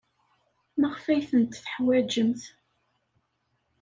[0.79, 2.41] Maɣef ay ten-teḥwajemt?